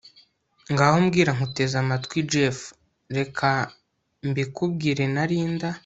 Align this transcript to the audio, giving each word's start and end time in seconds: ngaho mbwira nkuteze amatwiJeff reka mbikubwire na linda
ngaho 0.71 0.97
mbwira 1.05 1.31
nkuteze 1.35 1.75
amatwiJeff 1.83 2.57
reka 3.17 3.51
mbikubwire 4.27 5.05
na 5.15 5.23
linda 5.29 5.69